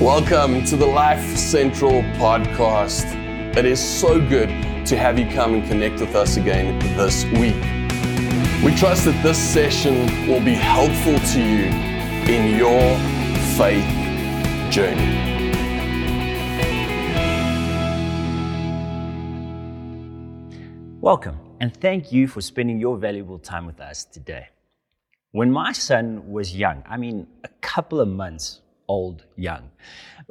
[0.00, 3.04] Welcome to the Life Central podcast.
[3.56, 4.48] It is so good
[4.86, 7.54] to have you come and connect with us again this week.
[8.64, 11.66] We trust that this session will be helpful to you
[12.26, 12.98] in your
[13.56, 13.86] faith
[14.72, 15.14] journey.
[21.00, 24.48] Welcome, and thank you for spending your valuable time with us today.
[25.30, 29.70] When my son was young, I mean, a couple of months old, young,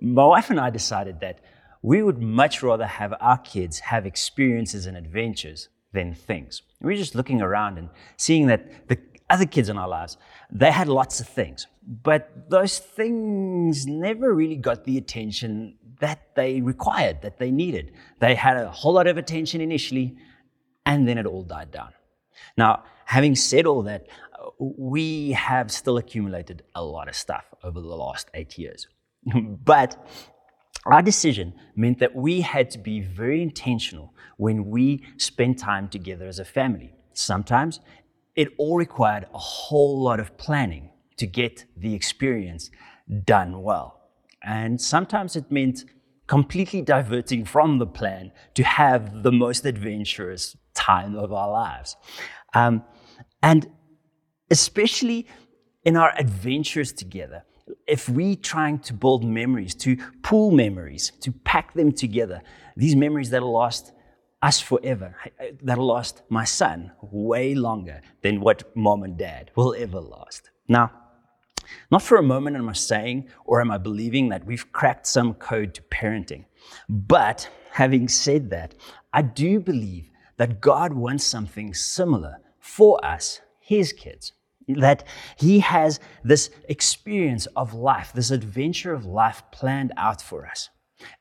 [0.01, 1.39] my wife and I decided that
[1.81, 6.61] we would much rather have our kids have experiences and adventures than things.
[6.81, 8.97] We were just looking around and seeing that the
[9.29, 10.17] other kids in our lives,
[10.51, 16.61] they had lots of things, but those things never really got the attention that they
[16.61, 17.91] required, that they needed.
[18.19, 20.17] They had a whole lot of attention initially,
[20.85, 21.93] and then it all died down.
[22.57, 24.07] Now, having said all that,
[24.59, 28.87] we have still accumulated a lot of stuff over the last eight years.
[29.65, 30.07] but
[30.85, 36.27] our decision meant that we had to be very intentional when we spent time together
[36.27, 36.93] as a family.
[37.13, 37.79] Sometimes
[38.35, 42.71] it all required a whole lot of planning to get the experience
[43.23, 44.01] done well.
[44.43, 45.85] And sometimes it meant
[46.27, 51.95] completely diverting from the plan to have the most adventurous time of our lives.
[52.53, 52.83] Um,
[53.41, 53.67] and
[54.49, 55.27] especially
[55.83, 57.43] in our adventures together,
[57.87, 62.41] if we trying to build memories, to pool memories, to pack them together,
[62.75, 63.91] these memories that'll last
[64.41, 65.15] us forever,
[65.61, 70.49] that'll last my son way longer than what mom and dad will ever last.
[70.67, 70.91] Now,
[71.89, 75.33] not for a moment am I saying or am I believing that we've cracked some
[75.35, 76.45] code to parenting.
[76.89, 78.75] But having said that,
[79.13, 84.33] I do believe that God wants something similar for us, His kids.
[84.67, 85.03] That
[85.37, 90.69] He has this experience of life, this adventure of life planned out for us.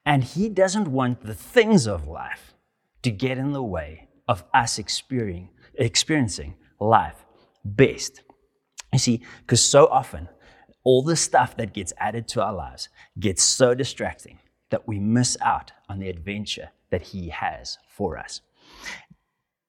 [0.04, 2.54] And He doesn't want the things of life
[3.02, 7.24] to get in the way of us experiencing, life
[7.64, 8.22] best.
[8.92, 10.28] You see, because so often
[10.84, 12.88] all the stuff that gets added to our lives
[13.18, 14.38] gets so distracting
[14.70, 18.40] that we miss out on the adventure that He has for us.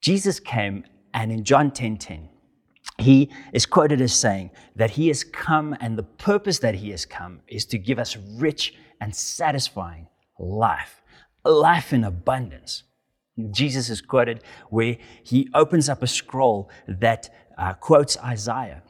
[0.01, 0.83] Jesus came,
[1.13, 2.29] and in John 10 10,
[2.99, 7.05] he is quoted as saying that he has come, and the purpose that he has
[7.05, 10.07] come is to give us rich and satisfying
[10.39, 11.01] life,
[11.43, 12.83] a life in abundance.
[13.51, 18.83] Jesus is quoted where he opens up a scroll that uh, quotes Isaiah,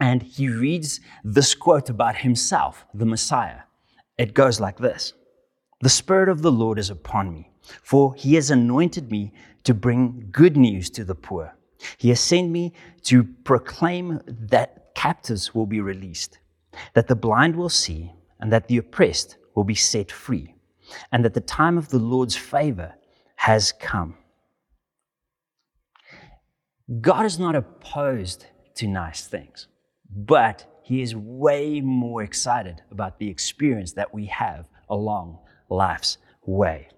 [0.00, 3.62] and he reads this quote about himself, the Messiah.
[4.16, 5.12] It goes like this
[5.80, 7.50] The Spirit of the Lord is upon me,
[7.82, 9.32] for he has anointed me
[9.64, 11.56] to bring good news to the poor.
[11.98, 12.72] He has sent me
[13.02, 16.38] to proclaim that captives will be released,
[16.94, 20.54] that the blind will see, and that the oppressed will be set free,
[21.12, 22.94] and that the time of the Lord's favor
[23.36, 24.16] has come.
[27.00, 28.46] God is not opposed
[28.76, 29.68] to nice things,
[30.10, 35.38] but He is way more excited about the experience that we have along
[35.70, 36.88] life's way.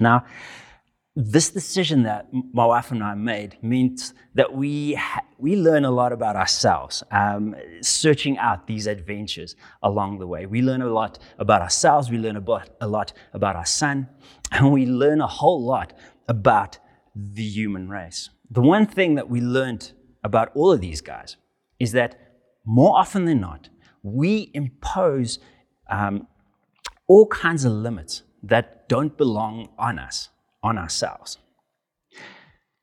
[0.00, 0.24] Now,
[1.20, 5.90] this decision that my wife and I made meant that we, ha- we learn a
[5.90, 10.46] lot about ourselves, um, searching out these adventures along the way.
[10.46, 14.06] We learn a lot about ourselves, we learn about, a lot about our son,
[14.52, 15.92] and we learn a whole lot
[16.28, 16.78] about
[17.16, 18.30] the human race.
[18.48, 19.90] The one thing that we learned
[20.22, 21.36] about all of these guys
[21.80, 22.14] is that
[22.64, 23.70] more often than not,
[24.04, 25.40] we impose
[25.90, 26.28] um,
[27.08, 30.28] all kinds of limits that don't belong on us
[30.68, 31.38] on ourselves.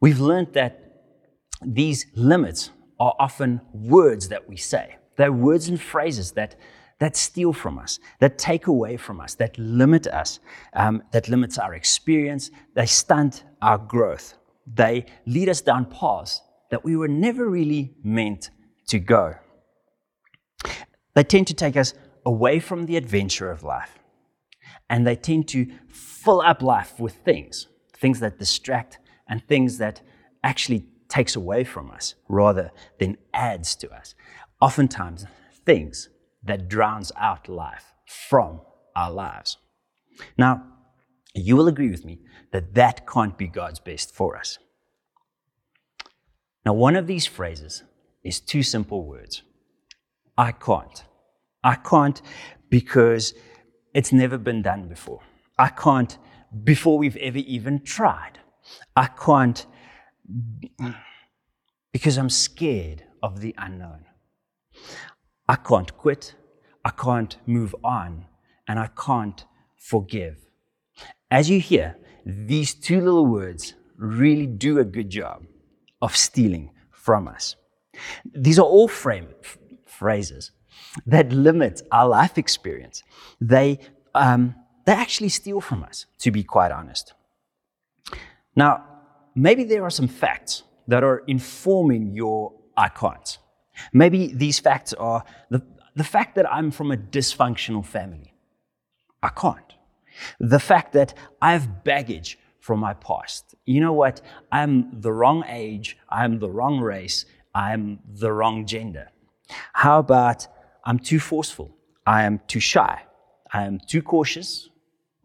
[0.02, 0.74] We've learned that
[1.62, 4.98] these limits are often words that we say.
[5.18, 6.56] They're words and phrases that,
[7.00, 10.40] that steal from us, that take away from us, that limit us,
[10.74, 12.52] um, that limits our experience.
[12.74, 14.28] They stunt our growth.
[14.82, 16.42] They lead us down paths
[16.72, 18.50] that we were never really meant
[18.88, 19.36] to go.
[21.14, 21.94] They tend to take us
[22.26, 24.00] away from the adventure of life,
[24.90, 27.68] and they tend to fill up life with things,
[28.06, 30.00] things that distract and things that
[30.44, 32.70] actually takes away from us rather
[33.00, 34.14] than adds to us.
[34.62, 35.26] Oftentimes,
[35.66, 36.10] things
[36.44, 38.62] that drowns out life from
[38.96, 39.58] our lives.
[40.38, 40.64] Now,
[41.34, 42.20] you will agree with me
[42.52, 44.60] that that can't be God's best for us.
[46.64, 47.82] Now, one of these phrases
[48.24, 49.42] is two simple words
[50.38, 51.04] I can't.
[51.64, 52.22] I can't
[52.70, 53.34] because
[53.96, 55.22] it's never been done before.
[55.58, 56.20] I can't
[56.64, 58.40] before we've ever even tried.
[58.96, 59.66] I can't
[61.92, 64.06] because I'm scared of the unknown.
[65.48, 66.36] I can't quit.
[66.84, 68.26] I can't move on
[68.68, 69.46] and I can't
[69.78, 70.38] forgive.
[71.30, 75.46] As you hear, these two little words really do a good job
[76.02, 77.56] of stealing from us.
[78.34, 79.28] These are all frame,
[79.86, 80.52] phrases
[81.06, 83.04] that limit our life experience.
[83.40, 83.80] They,
[84.14, 84.56] um,
[84.86, 87.14] they actually steal from us, to be quite honest.
[88.56, 88.86] Now,
[89.34, 93.38] maybe there are some facts that are informing your I can't.
[93.94, 95.62] Maybe these facts are the,
[95.96, 98.34] the fact that I'm from a dysfunctional family.
[99.24, 99.74] I can't.
[100.40, 103.56] The fact that I have baggage from my past.
[103.66, 104.22] You know what?
[104.52, 109.10] I'm the wrong age, I'm the wrong race, I'm the wrong gender.
[109.74, 110.48] How about
[110.84, 113.04] I'm too forceful, I am too shy,
[113.52, 114.70] I am too cautious,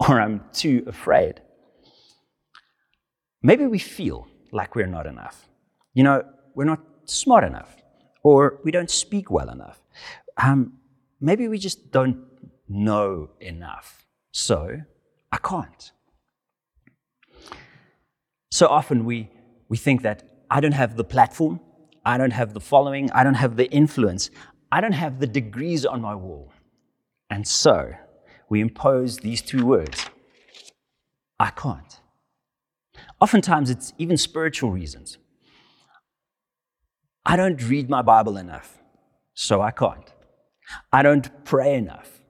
[0.08, 1.43] or I'm too afraid?
[3.43, 5.49] Maybe we feel like we're not enough.
[5.94, 6.23] You know,
[6.55, 7.76] we're not smart enough,
[8.23, 9.82] or we don't speak well enough.
[10.37, 10.75] Um,
[11.20, 12.25] maybe we just don't
[12.69, 14.06] know enough.
[14.32, 14.81] So
[15.32, 15.93] I can't.
[18.50, 19.31] So often we,
[19.69, 21.61] we think that I don't have the platform,
[22.05, 24.31] I don't have the following, I don't have the influence,
[24.73, 26.52] I don't have the degrees on my wall.
[27.29, 27.93] And so
[28.50, 30.11] we impose these two words
[31.38, 32.00] I can't.
[33.19, 35.17] Oftentimes it's even spiritual reasons.
[37.25, 38.79] I don't read my Bible enough,
[39.32, 40.12] so I can't.
[40.93, 42.20] I don't pray enough,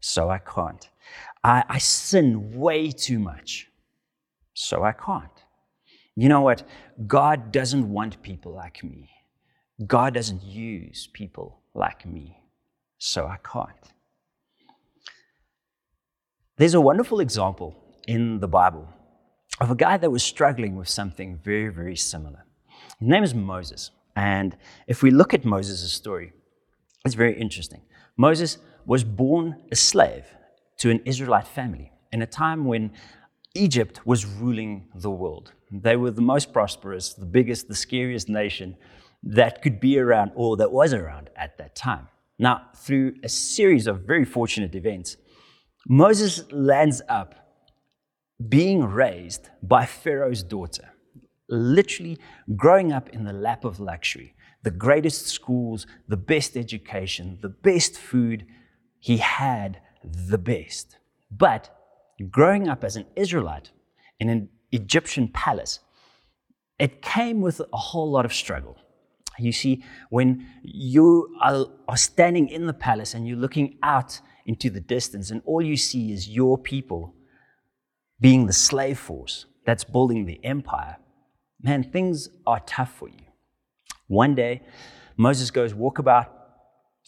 [0.00, 0.88] so I can't.
[1.44, 3.68] I, I sin way too much,
[4.54, 5.44] so I can't.
[6.14, 6.66] You know what?
[7.06, 9.10] God doesn't want people like me.
[9.86, 12.40] God doesn't use people like me,
[12.96, 13.92] so I can't.
[16.58, 17.76] There's a wonderful example
[18.08, 18.88] in the Bible
[19.60, 22.46] of a guy that was struggling with something very, very similar.
[22.98, 23.90] His name is Moses.
[24.16, 24.56] And
[24.86, 26.32] if we look at Moses' story,
[27.04, 27.82] it's very interesting.
[28.16, 28.56] Moses
[28.86, 30.24] was born a slave
[30.78, 32.90] to an Israelite family in a time when
[33.54, 35.52] Egypt was ruling the world.
[35.70, 38.78] They were the most prosperous, the biggest, the scariest nation
[39.22, 42.08] that could be around or that was around at that time.
[42.38, 45.18] Now, through a series of very fortunate events,
[45.88, 47.36] Moses lands up
[48.48, 50.90] being raised by Pharaoh's daughter,
[51.48, 52.18] literally
[52.56, 54.34] growing up in the lap of luxury,
[54.64, 58.46] the greatest schools, the best education, the best food.
[58.98, 60.96] He had the best.
[61.30, 61.70] But
[62.30, 63.70] growing up as an Israelite
[64.18, 65.78] in an Egyptian palace,
[66.80, 68.76] it came with a whole lot of struggle.
[69.38, 71.66] You see, when you are,
[71.96, 76.12] standing in the palace and you're looking out into the distance, and all you see
[76.12, 77.14] is your people
[78.20, 80.96] being the slave force that's building the empire,
[81.60, 83.26] man, things are tough for you.
[84.06, 84.62] One day,
[85.16, 86.28] Moses goes walkabout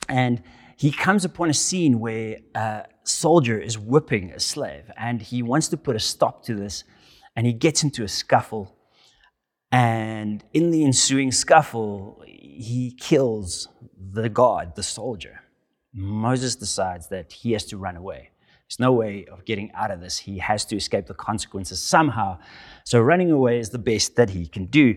[0.08, 0.42] and
[0.76, 5.68] he comes upon a scene where a soldier is whipping a slave and he wants
[5.68, 6.84] to put a stop to this
[7.36, 8.77] and he gets into a scuffle.
[9.70, 13.68] And in the ensuing scuffle, he kills
[13.98, 15.40] the guard, the soldier.
[15.92, 18.30] Moses decides that he has to run away.
[18.68, 20.18] There's no way of getting out of this.
[20.18, 22.38] He has to escape the consequences somehow.
[22.84, 24.96] So running away is the best that he can do.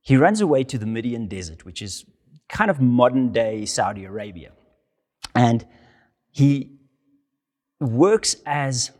[0.00, 2.04] He runs away to the Midian desert, which is
[2.48, 4.52] kind of modern day Saudi Arabia.
[5.34, 5.66] And
[6.30, 6.78] he
[7.80, 8.90] works as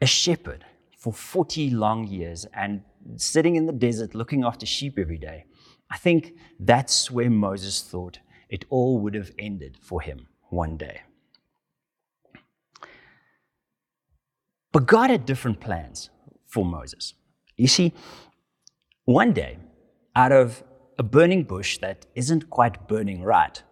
[0.00, 0.64] a shepherd
[0.96, 2.82] for 40 long years and
[3.16, 5.44] sitting in the desert looking after sheep every day.
[5.90, 8.18] I think that's where Moses thought
[8.48, 11.02] it all would have ended for him one day.
[14.72, 16.10] But God had different plans
[16.46, 17.14] for Moses.
[17.56, 17.92] You see,
[19.04, 19.58] one day,
[20.16, 20.64] out of
[20.98, 23.62] a burning bush that isn't quite burning right,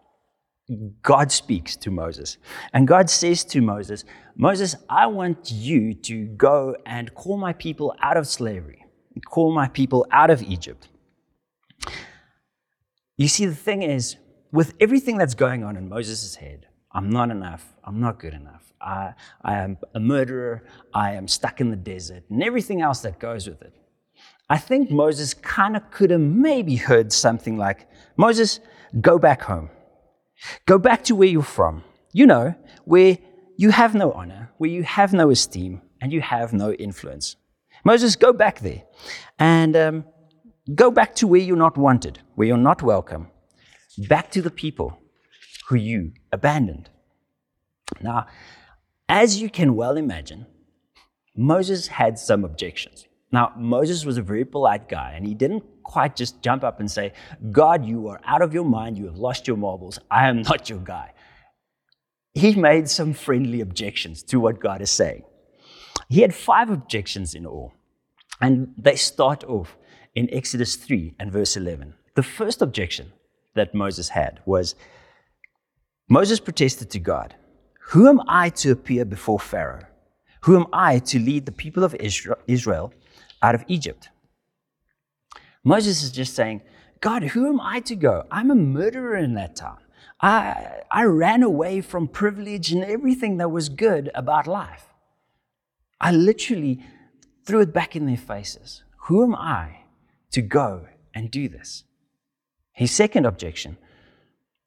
[1.03, 2.39] God speaks to Moses.
[2.73, 4.05] And God says to Moses,
[4.37, 8.82] Moses, I want you to go and call my people out of slavery,
[9.21, 10.89] call my people out of Egypt.
[13.17, 14.17] You see, the thing is,
[14.53, 18.73] with everything that's going on in Moses' head, I'm not enough, I'm not good enough.
[18.81, 23.19] I, I am a murderer, I am stuck in the desert, and everything else that
[23.19, 23.73] goes with it.
[24.51, 28.61] I think Moses kind of could have maybe heard something like, Moses,
[29.01, 29.71] go back home.
[30.67, 31.85] Go back to where you're from.
[32.13, 32.55] You know,
[32.85, 33.17] where
[33.57, 37.37] you have no honor, where you have no esteem, and you have no influence.
[37.85, 38.83] Moses, go back there
[39.39, 40.05] and um,
[40.75, 43.29] go back to where you're not wanted, where you're not welcome,
[44.09, 44.99] back to the people
[45.69, 46.91] who you abandoned.
[48.01, 48.27] Now,
[49.09, 50.47] as you can well imagine,
[51.37, 53.07] Moses had some objections.
[53.33, 56.91] Now, Moses was a very polite guy, and he didn't quite just jump up and
[56.91, 57.13] say,
[57.51, 60.69] God, you are out of your mind, you have lost your marbles, I am not
[60.69, 61.13] your guy.
[62.35, 65.25] he made some friendly objections to what God is saying.
[66.13, 67.73] He had five objections in all,
[68.39, 69.79] and they start off
[70.15, 71.95] in Exodus 3 and verse 11.
[72.17, 73.15] The first objection
[73.55, 74.75] that Moses had was
[76.11, 77.35] Moses protested to God,
[77.93, 79.87] Who am I to appear before Pharaoh?
[80.43, 81.97] Who am I to lead the people of
[82.47, 82.93] Israel
[83.41, 84.11] out of Egypt?
[85.65, 86.61] Moses is just saying,
[87.01, 88.25] God, who am I to go?
[88.31, 89.79] I'm a murderer in that town.
[90.21, 94.92] I, I ran away from privilege and everything that was good about life.
[96.03, 96.81] I literally
[97.47, 98.83] threw it back in their faces.
[99.07, 99.85] Who am I
[100.33, 101.85] to go and do this?
[102.73, 103.79] His second objection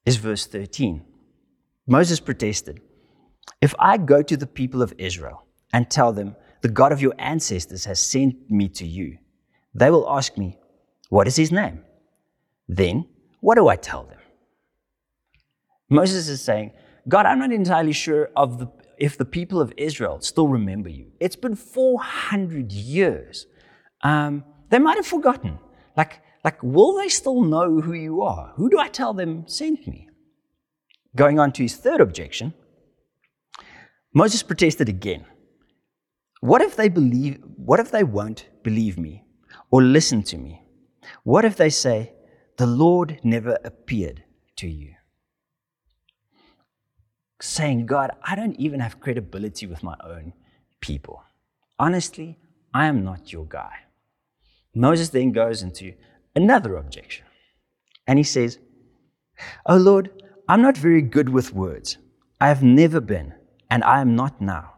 [0.05, 1.03] is verse 13.
[1.87, 2.81] Moses protested
[3.61, 7.13] If I go to the people of Israel and tell them, The God of your
[7.19, 9.17] ancestors has sent me to you,
[9.73, 10.57] they will ask me,
[11.09, 11.83] What is his name?
[12.67, 13.05] Then,
[13.41, 14.19] what do I tell them?
[15.89, 16.71] Moses is saying,
[17.07, 21.11] God, I'm not entirely sure of the, if the people of Israel still remember you.
[21.19, 23.47] It's been 400 years.
[24.01, 25.59] Um, they might have forgotten.
[25.95, 28.53] Like, like, will they still know who you are?
[28.55, 30.09] Who do I tell them sent me?
[31.15, 32.53] Going on to his third objection,
[34.13, 35.25] Moses protested again.
[36.41, 39.23] What if they believe, what if they won't believe me
[39.71, 40.61] or listen to me?
[41.23, 42.13] What if they say,
[42.57, 44.23] the Lord never appeared
[44.57, 44.94] to you?
[47.41, 50.33] Saying, God, I don't even have credibility with my own
[50.79, 51.23] people.
[51.77, 52.37] Honestly,
[52.73, 53.71] I am not your guy.
[54.73, 55.93] Moses then goes into
[56.35, 57.25] another objection.
[58.07, 58.59] And he says,
[59.65, 60.11] Oh Lord,
[60.47, 61.97] I'm not very good with words.
[62.39, 63.33] I have never been,
[63.69, 64.73] and I am not now.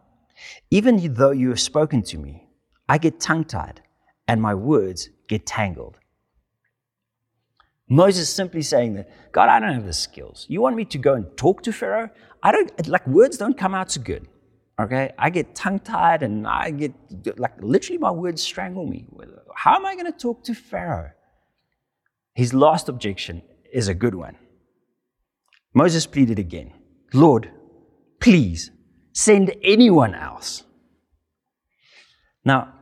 [0.71, 2.47] Even though you have spoken to me,
[2.87, 3.81] I get tongue tied,
[4.27, 5.97] and my words get tangled.
[7.89, 10.45] Moses simply saying that, God, I don't have the skills.
[10.49, 12.09] You want me to go and talk to Pharaoh?
[12.43, 14.27] I don't, like, words don't come out so good.
[14.79, 15.11] Okay?
[15.17, 16.93] I get tongue tied and I get,
[17.39, 19.05] like, literally my words strangle me.
[19.55, 21.11] How am I going to talk to Pharaoh?
[22.33, 23.41] His last objection
[23.71, 24.35] is a good one.
[25.73, 26.73] Moses pleaded again
[27.13, 27.51] Lord,
[28.19, 28.71] please
[29.13, 30.63] send anyone else.
[32.43, 32.73] Now,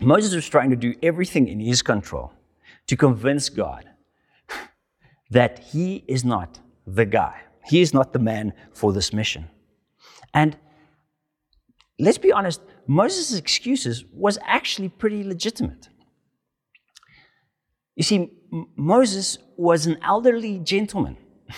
[0.00, 2.32] Moses was trying to do everything in his control
[2.86, 3.88] to convince God
[5.30, 7.42] that he is not the guy.
[7.64, 9.48] He is not the man for this mission.
[10.32, 10.56] And
[11.98, 15.88] let's be honest, Moses' excuses was actually pretty legitimate.
[17.96, 18.30] You see,
[18.76, 21.16] Moses was an elderly gentleman.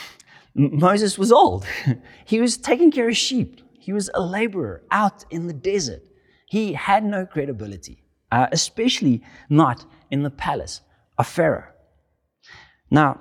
[0.54, 1.66] Moses was old.
[2.24, 3.60] he was taking care of sheep.
[3.78, 6.02] He was a laborer out in the desert.
[6.46, 10.80] He had no credibility, uh, especially not in the palace
[11.18, 11.68] of Pharaoh.
[12.90, 13.20] Now,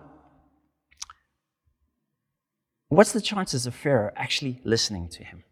[2.90, 5.44] what's the chances of Pharaoh actually listening to him?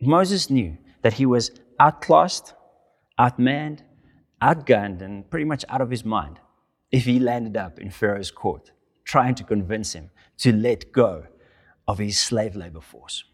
[0.00, 2.54] Moses knew that he was outclassed,
[3.18, 3.80] outmanned,
[4.42, 6.38] outgunned, and pretty much out of his mind
[6.90, 8.72] if he landed up in Pharaoh's court
[9.04, 11.24] trying to convince him to let go
[11.86, 13.24] of his slave labor force.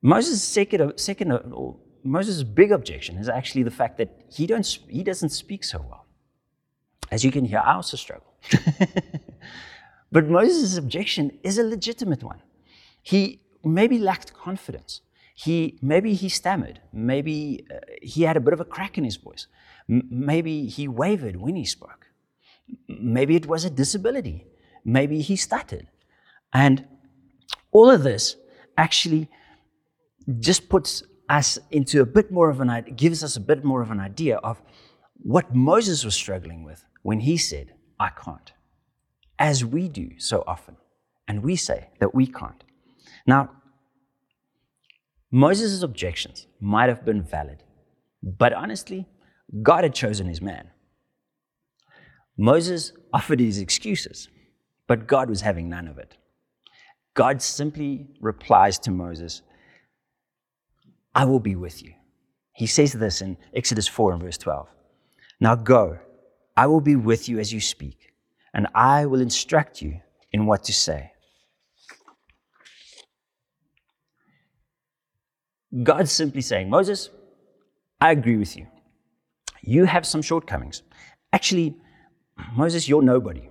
[0.00, 5.02] Moses' second, second or Moses' big objection is actually the fact that he, don't, he
[5.02, 6.06] doesn't speak so well.
[7.10, 8.32] As you can hear, I also struggle.
[10.12, 12.42] but Moses' objection is a legitimate one.
[13.02, 15.00] He maybe lacked confidence.
[15.34, 16.80] He, maybe he stammered.
[16.92, 19.46] Maybe uh, he had a bit of a crack in his voice.
[19.88, 22.06] M- maybe he wavered when he spoke.
[22.88, 24.46] Maybe it was a disability.
[24.84, 25.88] Maybe he stuttered.
[26.52, 26.86] And
[27.70, 28.36] all of this
[28.78, 29.28] actually
[30.40, 33.82] just puts us into a bit more of an idea, gives us a bit more
[33.82, 34.62] of an idea of
[35.22, 38.52] what Moses was struggling with when he said, I can't,
[39.38, 40.76] as we do so often.
[41.28, 42.62] And we say that we can't.
[43.26, 43.50] Now,
[45.30, 47.62] Moses' objections might have been valid,
[48.22, 49.06] but honestly,
[49.62, 50.70] God had chosen his man.
[52.38, 54.28] Moses offered his excuses,
[54.86, 56.16] but God was having none of it.
[57.14, 59.42] God simply replies to Moses,
[61.14, 61.94] I will be with you.
[62.52, 64.68] He says this in Exodus 4 and verse 12.
[65.40, 65.98] Now go,
[66.56, 68.12] I will be with you as you speak,
[68.56, 70.00] and I will instruct you
[70.32, 71.12] in what to say.
[75.82, 77.10] God's simply saying, Moses,
[78.00, 78.66] I agree with you.
[79.60, 80.82] You have some shortcomings.
[81.34, 81.76] Actually,
[82.54, 83.46] Moses, you're nobody.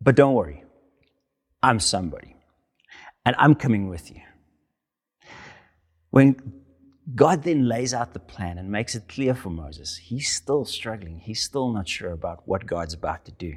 [0.00, 0.62] But don't worry,
[1.60, 2.36] I'm somebody.
[3.26, 4.20] And I'm coming with you.
[6.10, 6.36] When
[7.12, 11.18] God then lays out the plan and makes it clear for Moses, he's still struggling.
[11.18, 13.56] He's still not sure about what God's about to do.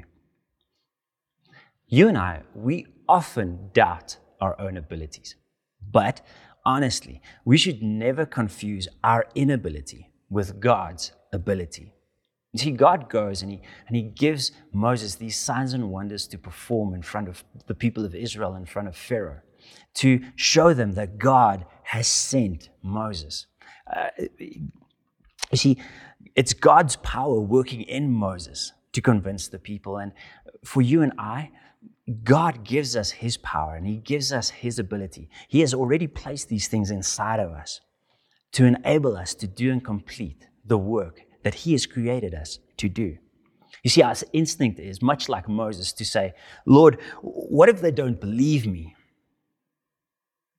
[1.92, 5.36] You and I, we often doubt our own abilities.
[5.90, 6.22] But
[6.64, 11.92] honestly, we should never confuse our inability with God's ability.
[12.54, 16.38] You see, God goes and he, and he gives Moses these signs and wonders to
[16.38, 19.42] perform in front of the people of Israel, in front of Pharaoh,
[19.96, 23.48] to show them that God has sent Moses.
[23.94, 24.08] Uh,
[24.38, 24.70] you
[25.56, 25.76] see,
[26.34, 29.98] it's God's power working in Moses to convince the people.
[29.98, 30.12] And
[30.64, 31.50] for you and I,
[32.24, 35.28] God gives us His power and He gives us His ability.
[35.48, 37.80] He has already placed these things inside of us
[38.52, 42.88] to enable us to do and complete the work that He has created us to
[42.88, 43.16] do.
[43.82, 46.34] You see, our instinct is much like Moses to say,
[46.66, 48.94] Lord, what if they don't believe me?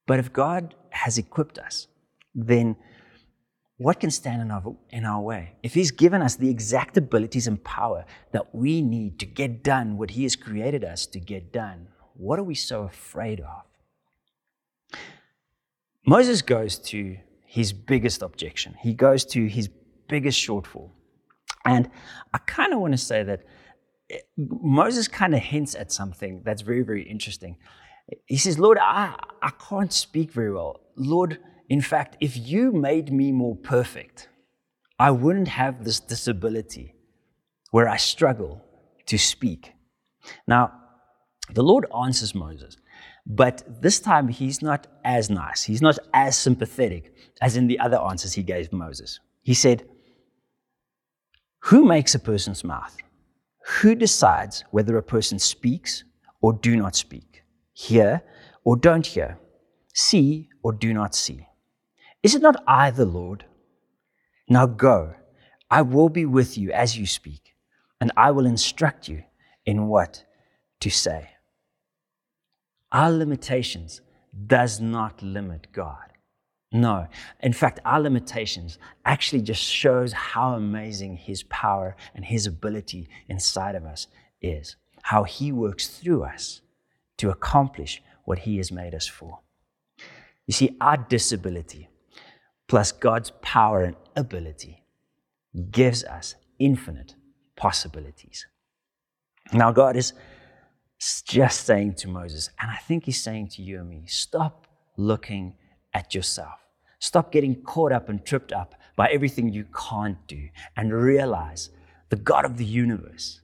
[0.08, 1.88] But if God has equipped us,
[2.36, 2.76] then
[3.78, 5.56] what can stand in our, in our way?
[5.64, 9.98] If He's given us the exact abilities and power that we need to get done
[9.98, 13.64] what He has created us to get done, what are we so afraid of?
[16.06, 19.70] Moses goes to his biggest objection, he goes to his
[20.08, 20.90] biggest shortfall.
[21.66, 21.90] And
[22.34, 23.44] I kind of want to say that
[24.10, 27.58] eh, Moses kind of hints at something that's very, very interesting.
[28.26, 30.82] He says, Lord, I, I can't speak very well.
[30.98, 31.40] Lord,
[31.70, 34.30] in fact, if you made me more perfect,
[35.00, 36.96] I wouldn't have this disability
[37.72, 38.64] where I struggle
[39.08, 39.74] to speak.
[40.48, 40.72] Now,
[41.54, 42.78] the Lord answers Moses,
[43.26, 45.64] but this time he's not as nice.
[45.64, 49.20] He's not as sympathetic as in the other answers he gave Moses.
[49.42, 49.86] He said,
[51.64, 52.96] Who makes a person's mouth?
[53.80, 56.04] Who decides whether a person speaks
[56.42, 57.44] or do not speak?
[57.74, 58.22] Hear
[58.64, 59.40] or don't hear?
[59.94, 61.48] See or do not see?
[62.24, 63.46] Is it not I, the Lord?
[64.48, 65.14] Now go,
[65.70, 67.54] I will be with you as you speak,
[68.00, 69.24] and I will instruct you
[69.66, 70.24] in what
[70.80, 71.32] to say.
[72.94, 74.02] Our limitations
[74.48, 76.14] does not limit God.
[76.72, 77.08] No.
[77.42, 83.76] In fact, our limitations actually just shows how amazing his power and his ability inside
[83.76, 84.08] of us
[84.42, 84.76] is.
[85.04, 86.62] How he works through us
[87.18, 89.40] to accomplish what he has made us for.
[90.48, 91.90] You see, our disability
[92.74, 94.84] plus God's power and ability
[95.70, 97.14] gives us infinite
[97.56, 98.48] possibilities.
[99.54, 100.14] Now, God is
[101.00, 104.66] just saying to Moses, and I think He's saying to you and me, stop
[104.98, 105.54] looking
[105.94, 106.66] at yourself.
[106.98, 111.70] Stop getting caught up and tripped up by everything you can't do and realize
[112.10, 113.42] the God of the universe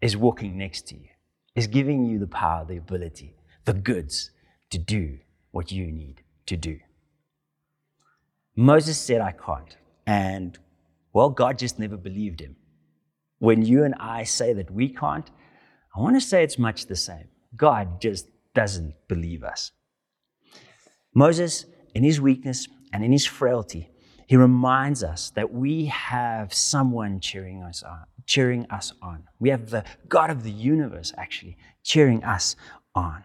[0.00, 1.10] is walking next to you,
[1.54, 4.30] is giving you the power, the ability, the goods
[4.70, 5.18] to do
[5.50, 6.80] what you need to do.
[8.60, 9.74] Moses said, I can't.
[10.06, 10.58] And,
[11.14, 12.56] well, God just never believed him.
[13.38, 15.30] When you and I say that we can't,
[15.96, 17.28] I want to say it's much the same.
[17.56, 19.72] God just doesn't believe us.
[21.14, 23.88] Moses, in his weakness and in his frailty,
[24.26, 29.24] he reminds us that we have someone cheering us on, cheering us on.
[29.38, 32.56] We have the God of the universe actually cheering us
[32.94, 33.24] on.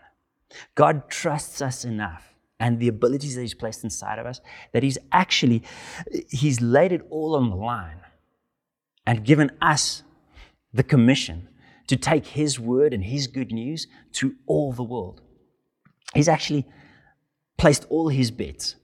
[0.76, 4.42] God trusts us enough and the abilities that he's placed inside of us
[4.74, 5.64] that he's actually
[6.30, 8.00] he's laid it all on the line
[9.06, 10.04] and given us
[10.74, 11.48] the commission
[11.88, 15.22] to take his word and his good news to all the world.
[16.14, 16.66] He's actually
[17.58, 18.76] placed all his bets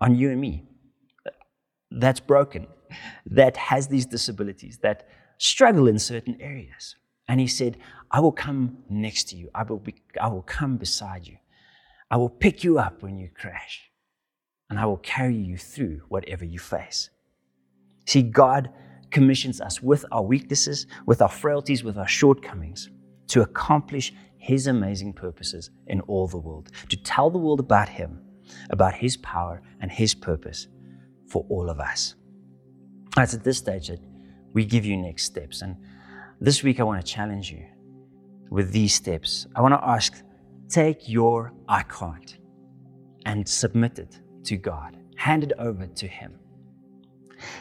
[0.00, 0.64] on you and me.
[1.90, 2.66] That's broken
[3.26, 5.06] that has these disabilities that
[5.38, 6.96] struggle in certain areas.
[7.28, 7.76] And he said
[8.10, 9.50] i will come next to you.
[9.54, 11.36] I will, be, I will come beside you
[12.10, 13.90] I will pick you up when you crash,
[14.70, 17.10] and I will carry you through whatever you face.
[18.06, 18.70] See, God
[19.10, 22.88] commissions us with our weaknesses, with our frailties, with our shortcomings
[23.28, 28.22] to accomplish His amazing purposes in all the world, to tell the world about Him,
[28.70, 30.68] about His power and His purpose
[31.26, 32.14] for all of us.
[33.18, 34.00] It's at this stage that
[34.54, 35.60] we give you next steps.
[35.60, 35.76] And
[36.40, 37.64] this week, I want to challenge you
[38.50, 39.46] with these steps.
[39.54, 40.22] I want to ask
[40.68, 42.38] take your I can't
[43.24, 46.38] and submit it to God, hand it over to Him,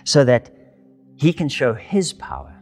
[0.04, 0.50] so that
[1.16, 2.54] He can show His power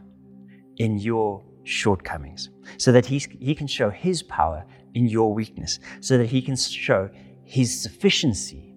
[0.76, 6.16] in your shortcomings, so that he, he can show His power in your weakness, so
[6.18, 7.10] that He can show
[7.44, 8.74] His sufficiency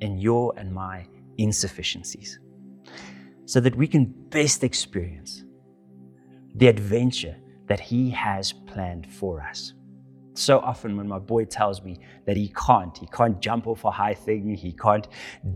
[0.00, 1.06] in your and my
[1.38, 2.38] insufficiencies,
[3.46, 5.44] so that we can best experience
[6.54, 9.72] the adventure that He has planned for us
[10.38, 13.90] so often when my boy tells me that he can't, he can't jump off a
[13.90, 15.08] high thing, he can't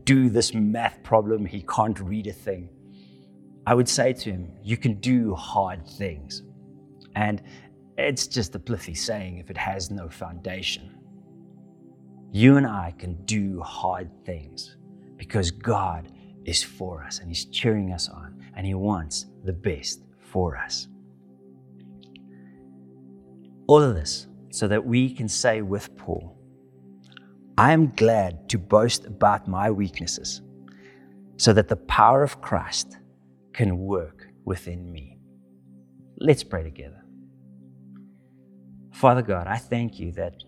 [0.05, 2.69] do this math problem, he can't read a thing,
[3.67, 6.43] I would say to him, You can do hard things.
[7.17, 7.43] And
[7.99, 10.97] it's just a pithy saying if it has no foundation.
[12.33, 14.77] you and I can do hard things
[15.17, 16.13] because God
[16.45, 20.89] is for us and He's cheering us on and He wants the best for us.
[23.67, 26.37] All of this so that we can say with Paul,
[27.57, 30.43] I am glad to boast about my weaknesses
[31.37, 32.99] so that the power of Christ
[33.53, 35.19] can work within me.
[36.19, 37.03] Let's pray together.
[38.93, 40.43] Father God, I thank you that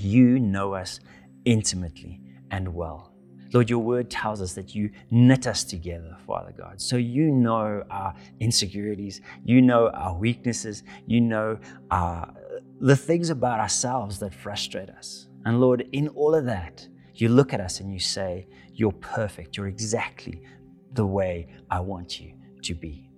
[0.00, 1.00] you know us
[1.44, 3.12] intimately and well.
[3.52, 6.80] Lord, your word tells us that you knit us together, Father God.
[6.80, 11.58] So you know our insecurities, you know our weaknesses, you know
[11.90, 12.32] our,
[12.80, 15.28] the things about ourselves that frustrate us.
[15.44, 19.56] And Lord, in all of that, you look at us and you say, You're perfect.
[19.56, 20.42] You're exactly
[20.92, 23.10] the way I want you to be.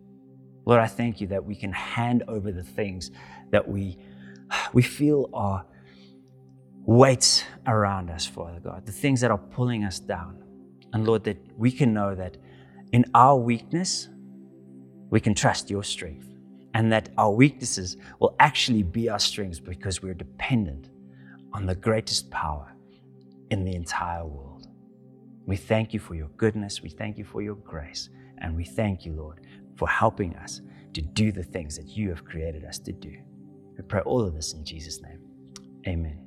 [0.64, 3.10] Lord, I thank you that we can hand over the things
[3.50, 3.98] that we,
[4.72, 5.64] we feel are
[6.86, 10.42] weights around us, Father God, the things that are pulling us down.
[10.92, 12.36] And Lord, that we can know that
[12.92, 14.08] in our weakness,
[15.10, 16.28] we can trust your strength,
[16.74, 20.88] and that our weaknesses will actually be our strengths because we're dependent
[21.52, 22.72] on the greatest power
[23.50, 24.68] in the entire world.
[25.46, 29.04] We thank you for your goodness, we thank you for your grace, and we thank
[29.04, 29.40] you, Lord,
[29.76, 30.60] for helping us
[30.94, 33.16] to do the things that you have created us to do.
[33.76, 35.20] We pray all of this in Jesus' name.
[35.86, 36.18] Amen.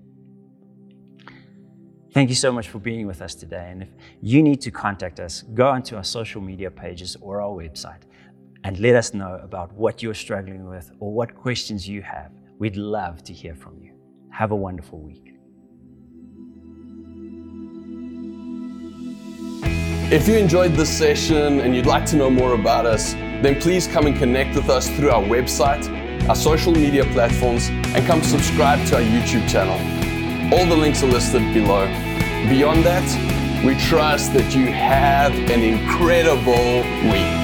[2.13, 3.69] Thank you so much for being with us today.
[3.71, 3.89] And if
[4.21, 8.01] you need to contact us, go onto our social media pages or our website
[8.63, 12.32] and let us know about what you're struggling with or what questions you have.
[12.60, 13.93] We'd love to hear from you.
[14.30, 15.34] Have a wonderful week.
[20.12, 23.88] If you enjoyed this session and you'd like to know more about us, then please
[23.88, 25.89] come and connect with us through our website,
[26.30, 29.78] our social media platforms, and come subscribe to our YouTube channel.
[30.54, 31.88] All the links are listed below.
[32.47, 37.42] Beyond that, we trust that you have an incredible week.